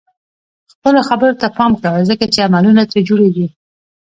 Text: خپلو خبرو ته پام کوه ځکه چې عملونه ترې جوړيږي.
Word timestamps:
خپلو 0.73 0.99
خبرو 1.09 1.37
ته 1.41 1.47
پام 1.57 1.71
کوه 1.83 1.99
ځکه 2.09 2.25
چې 2.33 2.43
عملونه 2.47 2.81
ترې 2.89 3.01
جوړيږي. 3.09 3.47